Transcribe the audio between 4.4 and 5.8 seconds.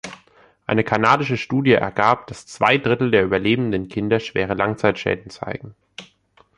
Langzeitschäden zeigen.